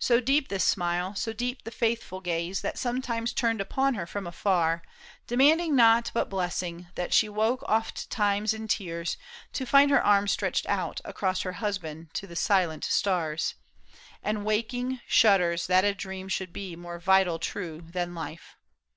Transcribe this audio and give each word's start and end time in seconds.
So 0.00 0.18
deep 0.18 0.48
this 0.48 0.64
smile, 0.64 1.14
so 1.14 1.32
deep 1.32 1.62
the 1.62 1.70
faithful 1.70 2.20
gaze 2.20 2.62
That 2.62 2.76
sometimes 2.78 3.32
turned 3.32 3.60
upon 3.60 3.94
her 3.94 4.06
from 4.06 4.26
afar. 4.26 4.82
Demanding 5.28 5.76
not 5.76 6.10
but 6.12 6.28
blessing, 6.28 6.88
that 6.96 7.14
she 7.14 7.28
woke 7.28 7.62
Ofttimes 7.68 8.52
in 8.54 8.66
tears, 8.66 9.16
to 9.52 9.64
find 9.64 9.92
her 9.92 10.04
arms 10.04 10.32
stretched 10.32 10.66
out 10.66 11.00
Across 11.04 11.42
her 11.42 11.52
husband 11.52 12.12
to 12.14 12.26
the 12.26 12.34
silent 12.34 12.82
stars, 12.82 13.54
And 14.20 14.44
waking, 14.44 14.98
shudders, 15.06 15.68
that 15.68 15.84
a 15.84 15.94
dream 15.94 16.26
should 16.28 16.52
be 16.52 16.74
More 16.74 16.98
vital 16.98 17.38
true 17.38 17.82
than 17.88 18.16
life. 18.16 18.56